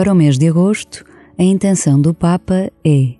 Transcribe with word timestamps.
Para 0.00 0.14
o 0.14 0.16
mês 0.16 0.38
de 0.38 0.48
agosto, 0.48 1.04
a 1.38 1.42
intenção 1.42 2.00
do 2.00 2.14
Papa 2.14 2.72
é: 2.82 3.16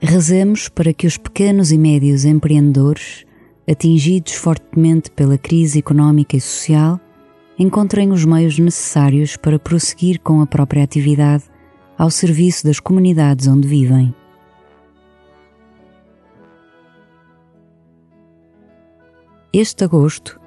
rezemos 0.00 0.68
para 0.68 0.92
que 0.92 1.06
os 1.06 1.16
pequenos 1.16 1.70
e 1.70 1.78
médios 1.78 2.24
empreendedores, 2.24 3.24
atingidos 3.70 4.32
fortemente 4.32 5.08
pela 5.12 5.38
crise 5.38 5.78
económica 5.78 6.36
e 6.36 6.40
social, 6.40 6.98
encontrem 7.56 8.10
os 8.10 8.24
meios 8.24 8.58
necessários 8.58 9.36
para 9.36 9.56
prosseguir 9.56 10.18
com 10.18 10.40
a 10.40 10.48
própria 10.48 10.82
atividade 10.82 11.44
ao 11.96 12.10
serviço 12.10 12.66
das 12.66 12.80
comunidades 12.80 13.46
onde 13.46 13.68
vivem. 13.68 14.12
Este 19.52 19.84
agosto, 19.84 20.40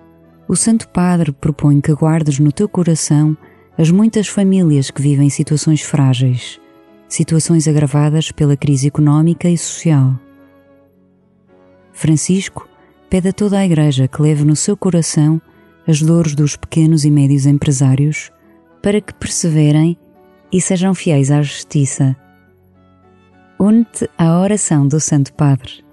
o 0.46 0.58
Santo 0.58 0.90
Padre 0.90 1.32
propõe 1.32 1.80
que 1.80 1.94
guardes 1.94 2.38
no 2.38 2.52
teu 2.52 2.68
coração 2.68 3.38
as 3.78 3.92
muitas 3.92 4.28
famílias 4.28 4.90
que 4.90 5.02
vivem 5.02 5.30
situações 5.30 5.82
frágeis, 5.82 6.60
situações 7.08 7.68
agravadas 7.68 8.32
pela 8.32 8.56
crise 8.56 8.88
económica 8.88 9.50
e 9.50 9.58
social. 9.58 10.18
Francisco 11.92 12.68
pede 13.10 13.30
a 13.30 13.34
toda 13.34 13.60
a 13.60 13.66
Igreja 13.66 14.08
que 14.08 14.22
leve 14.22 14.44
no 14.44 14.56
seu 14.56 14.76
coração 14.76 15.42
as 15.88 16.02
dores 16.02 16.36
dos 16.36 16.56
pequenos 16.56 17.06
e 17.06 17.12
médios 17.12 17.46
empresários 17.46 18.32
para 18.82 19.00
que 19.00 19.14
perseverem 19.14 19.98
e 20.52 20.62
sejam 20.62 20.94
fiéis 20.94 21.32
à 21.32 21.42
justiça. 21.42 22.16
Une-te 23.60 24.10
à 24.18 24.40
oração 24.40 24.88
do 24.88 25.00
Santo 25.00 25.34
Padre. 25.34 25.85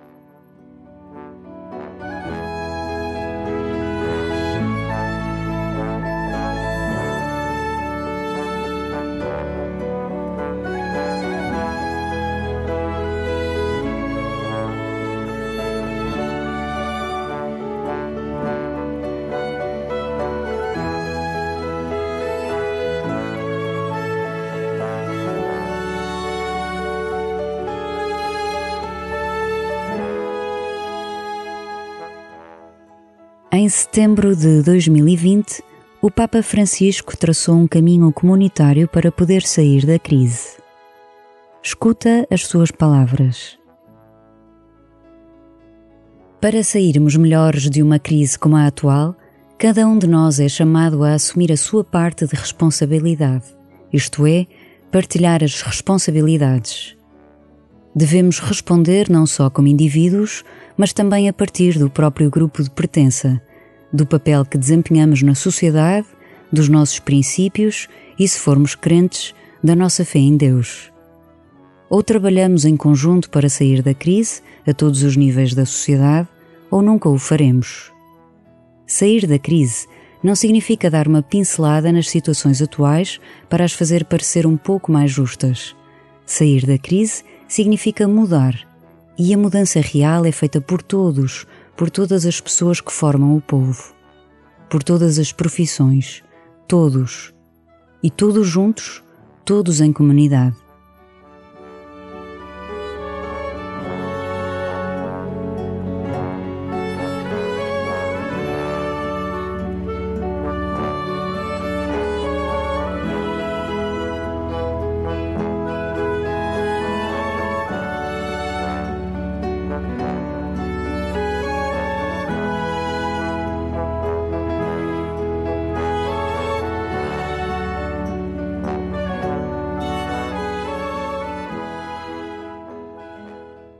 Em 33.54 33.68
setembro 33.68 34.34
de 34.34 34.62
2020, 34.62 35.62
o 36.00 36.10
Papa 36.10 36.42
Francisco 36.42 37.14
traçou 37.14 37.54
um 37.54 37.66
caminho 37.66 38.10
comunitário 38.10 38.88
para 38.88 39.12
poder 39.12 39.42
sair 39.42 39.84
da 39.84 39.98
crise. 39.98 40.56
Escuta 41.62 42.26
as 42.30 42.46
suas 42.46 42.70
palavras. 42.70 43.58
Para 46.40 46.64
sairmos 46.64 47.14
melhores 47.14 47.68
de 47.68 47.82
uma 47.82 47.98
crise 47.98 48.38
como 48.38 48.56
a 48.56 48.66
atual, 48.66 49.14
cada 49.58 49.86
um 49.86 49.98
de 49.98 50.06
nós 50.06 50.40
é 50.40 50.48
chamado 50.48 51.04
a 51.04 51.12
assumir 51.12 51.52
a 51.52 51.56
sua 51.58 51.84
parte 51.84 52.26
de 52.26 52.34
responsabilidade, 52.34 53.54
isto 53.92 54.26
é, 54.26 54.46
partilhar 54.90 55.44
as 55.44 55.60
responsabilidades. 55.60 56.96
Devemos 57.94 58.38
responder 58.38 59.10
não 59.10 59.26
só 59.26 59.50
como 59.50 59.68
indivíduos, 59.68 60.44
mas 60.76 60.92
também 60.92 61.28
a 61.28 61.32
partir 61.32 61.78
do 61.78 61.90
próprio 61.90 62.30
grupo 62.30 62.62
de 62.62 62.70
pertença, 62.70 63.40
do 63.92 64.06
papel 64.06 64.44
que 64.44 64.56
desempenhamos 64.56 65.22
na 65.22 65.34
sociedade, 65.34 66.06
dos 66.50 66.68
nossos 66.68 66.98
princípios 66.98 67.88
e, 68.18 68.26
se 68.26 68.38
formos 68.38 68.74
crentes, 68.74 69.34
da 69.62 69.76
nossa 69.76 70.04
fé 70.04 70.18
em 70.18 70.36
Deus. 70.36 70.90
Ou 71.90 72.02
trabalhamos 72.02 72.64
em 72.64 72.76
conjunto 72.76 73.28
para 73.28 73.50
sair 73.50 73.82
da 73.82 73.92
crise, 73.92 74.40
a 74.66 74.72
todos 74.72 75.02
os 75.02 75.16
níveis 75.16 75.54
da 75.54 75.66
sociedade, 75.66 76.28
ou 76.70 76.80
nunca 76.80 77.08
o 77.08 77.18
faremos. 77.18 77.92
Sair 78.86 79.26
da 79.26 79.38
crise 79.38 79.86
não 80.22 80.34
significa 80.34 80.90
dar 80.90 81.06
uma 81.06 81.22
pincelada 81.22 81.92
nas 81.92 82.08
situações 82.08 82.62
atuais 82.62 83.20
para 83.48 83.64
as 83.64 83.72
fazer 83.72 84.04
parecer 84.04 84.46
um 84.46 84.56
pouco 84.56 84.90
mais 84.90 85.10
justas. 85.10 85.76
Sair 86.24 86.64
da 86.64 86.78
crise 86.78 87.24
significa 87.52 88.08
mudar, 88.08 88.66
e 89.18 89.34
a 89.34 89.36
mudança 89.36 89.78
real 89.78 90.24
é 90.24 90.32
feita 90.32 90.58
por 90.58 90.82
todos, 90.82 91.46
por 91.76 91.90
todas 91.90 92.24
as 92.24 92.40
pessoas 92.40 92.80
que 92.80 92.90
formam 92.90 93.36
o 93.36 93.42
povo, 93.42 93.94
por 94.70 94.82
todas 94.82 95.18
as 95.18 95.32
profissões, 95.32 96.24
todos, 96.66 97.34
e 98.02 98.10
todos 98.10 98.48
juntos, 98.48 99.04
todos 99.44 99.82
em 99.82 99.92
comunidade. 99.92 100.56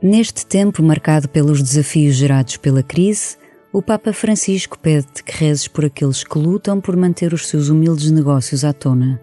Neste 0.03 0.45
tempo 0.45 0.83
marcado 0.83 1.29
pelos 1.29 1.61
desafios 1.61 2.15
gerados 2.15 2.57
pela 2.57 2.83
crise, 2.83 3.37
o 3.71 3.81
Papa 3.81 4.11
Francisco 4.11 4.77
pede-te 4.77 5.23
que 5.23 5.31
rezes 5.31 5.65
por 5.69 5.85
aqueles 5.85 6.25
que 6.25 6.37
lutam 6.37 6.81
por 6.81 6.97
manter 6.97 7.33
os 7.33 7.47
seus 7.47 7.69
humildes 7.69 8.11
negócios 8.11 8.65
à 8.65 8.73
tona. 8.73 9.21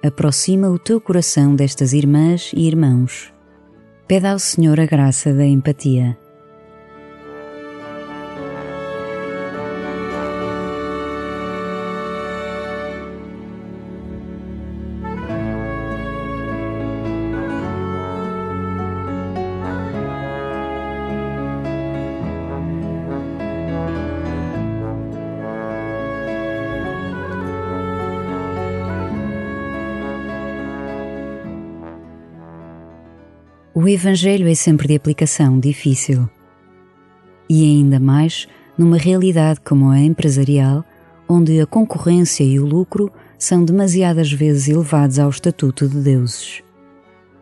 Aproxima 0.00 0.70
o 0.70 0.78
teu 0.78 1.00
coração 1.00 1.56
destas 1.56 1.92
irmãs 1.92 2.52
e 2.54 2.68
irmãos. 2.68 3.34
Pede 4.06 4.28
ao 4.28 4.38
Senhor 4.38 4.78
a 4.78 4.86
graça 4.86 5.34
da 5.34 5.44
empatia. 5.44 6.16
O 33.82 33.88
Evangelho 33.88 34.46
é 34.46 34.54
sempre 34.54 34.88
de 34.88 34.94
aplicação 34.94 35.58
difícil. 35.58 36.28
E 37.48 37.64
ainda 37.64 37.98
mais 37.98 38.46
numa 38.76 38.98
realidade 38.98 39.58
como 39.62 39.88
a 39.88 39.98
empresarial, 39.98 40.84
onde 41.26 41.58
a 41.58 41.64
concorrência 41.64 42.44
e 42.44 42.60
o 42.60 42.66
lucro 42.66 43.10
são 43.38 43.64
demasiadas 43.64 44.30
vezes 44.30 44.68
elevados 44.68 45.18
ao 45.18 45.30
estatuto 45.30 45.88
de 45.88 45.98
deuses. 45.98 46.62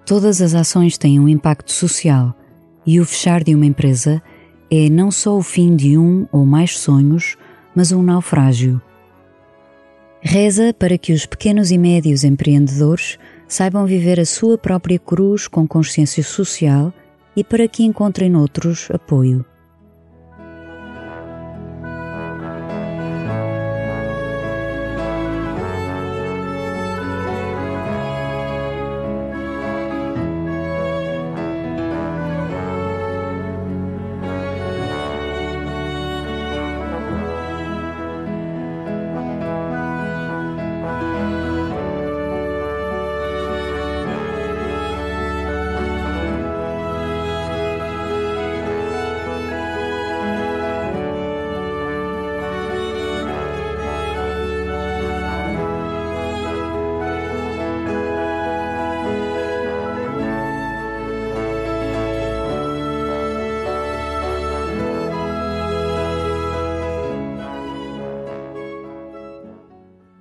Todas 0.07 0.41
as 0.41 0.55
ações 0.55 0.97
têm 0.97 1.19
um 1.19 1.29
impacto 1.29 1.73
social 1.73 2.33
e 2.87 3.01
o 3.01 3.05
fechar 3.05 3.43
de 3.43 3.53
uma 3.53 3.67
empresa 3.67 4.23
é 4.71 4.89
não 4.89 5.11
só 5.11 5.37
o 5.37 5.43
fim 5.43 5.75
de 5.75 5.99
um 5.99 6.25
ou 6.31 6.47
mais 6.47 6.79
sonhos, 6.79 7.37
mas 7.75 7.91
um 7.91 8.01
naufrágio. 8.01 8.81
Reza 10.21 10.73
para 10.73 10.97
que 10.97 11.13
os 11.13 11.27
pequenos 11.27 11.73
e 11.73 11.79
médios 11.79 12.23
empreendedores 12.23 13.19
saibam 13.49 13.87
viver 13.87 14.21
a 14.21 14.27
sua 14.27 14.59
própria 14.59 14.99
cruz 14.99 15.49
com 15.49 15.67
consciência 15.67 16.23
social 16.23 16.93
e 17.35 17.43
para 17.43 17.67
que 17.67 17.83
encontrem 17.83 18.31
noutros 18.31 18.89
apoio. 18.91 19.45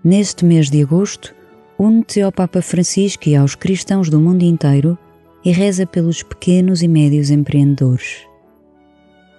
Neste 0.10 0.46
mês 0.46 0.70
de 0.70 0.82
agosto, 0.82 1.36
une-te 1.78 2.22
ao 2.22 2.32
Papa 2.32 2.62
Francisco 2.62 3.28
e 3.28 3.36
aos 3.36 3.56
cristãos 3.56 4.10
do 4.10 4.22
mundo 4.22 4.42
inteiro 4.42 4.98
e 5.44 5.52
reza 5.52 5.86
pelos 5.86 6.24
pequenos 6.24 6.82
e 6.82 6.88
médios 6.88 7.30
empreendedores. 7.30 8.26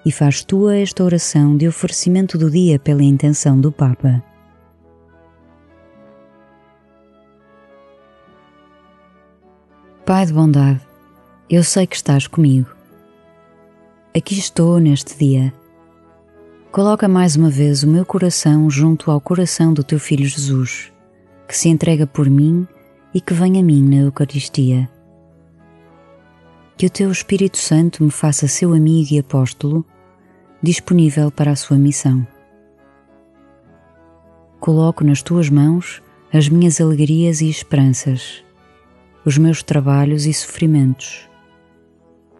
E 0.04 0.12
faz 0.12 0.44
tua 0.44 0.76
esta 0.76 1.02
oração 1.02 1.56
de 1.56 1.66
oferecimento 1.66 2.36
do 2.36 2.50
dia 2.50 2.78
pela 2.78 3.02
intenção 3.02 3.58
do 3.58 3.72
Papa. 3.72 4.22
Pai 10.04 10.26
de 10.26 10.34
bondade, 10.34 10.82
eu 11.48 11.64
sei 11.64 11.86
que 11.86 11.96
estás 11.96 12.26
comigo. 12.26 12.68
Aqui 14.14 14.38
estou 14.38 14.78
neste 14.78 15.16
dia. 15.16 15.50
Coloca 16.70 17.08
mais 17.08 17.34
uma 17.34 17.48
vez 17.48 17.82
o 17.82 17.88
meu 17.88 18.04
coração 18.04 18.68
junto 18.68 19.10
ao 19.10 19.20
coração 19.20 19.72
do 19.72 19.82
teu 19.82 19.98
Filho 19.98 20.26
Jesus, 20.26 20.92
que 21.46 21.56
se 21.56 21.68
entrega 21.68 22.06
por 22.06 22.28
mim 22.28 22.66
e 23.14 23.20
que 23.20 23.32
vem 23.32 23.58
a 23.58 23.62
mim 23.62 23.82
na 23.82 24.02
Eucaristia. 24.02 24.88
Que 26.76 26.86
o 26.86 26.90
teu 26.90 27.10
Espírito 27.10 27.56
Santo 27.56 28.04
me 28.04 28.10
faça 28.10 28.46
seu 28.46 28.74
amigo 28.74 29.14
e 29.14 29.18
apóstolo, 29.18 29.84
disponível 30.62 31.30
para 31.30 31.52
a 31.52 31.56
sua 31.56 31.78
missão. 31.78 32.26
Coloco 34.60 35.02
nas 35.02 35.22
tuas 35.22 35.48
mãos 35.48 36.02
as 36.32 36.48
minhas 36.48 36.80
alegrias 36.80 37.40
e 37.40 37.48
esperanças 37.48 38.44
os 39.28 39.36
meus 39.36 39.62
trabalhos 39.62 40.24
e 40.24 40.32
sofrimentos, 40.32 41.28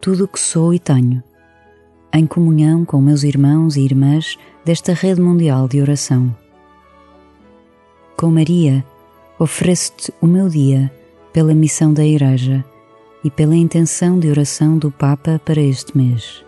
tudo 0.01 0.25
o 0.25 0.29
que 0.29 0.41
sou 0.41 0.73
e 0.73 0.79
tenho, 0.79 1.23
em 2.13 2.27
comunhão 2.27 2.85
com 2.85 3.01
meus 3.01 3.23
irmãos 3.23 3.77
e 3.77 3.81
irmãs 3.83 4.39
desta 4.65 4.93
rede 4.93 5.21
mundial 5.21 5.69
de 5.69 5.81
oração. 5.81 6.35
Com 8.17 8.31
Maria, 8.31 8.85
ofereço-te 9.39 10.13
o 10.21 10.27
meu 10.27 10.49
dia 10.49 10.93
pela 11.33 11.55
missão 11.55 11.93
da 11.93 12.05
Igreja 12.05 12.65
e 13.23 13.31
pela 13.31 13.55
intenção 13.55 14.19
de 14.19 14.29
oração 14.29 14.79
do 14.79 14.91
Papa 14.91 15.41
para 15.45 15.61
este 15.61 15.97
mês. 15.97 16.48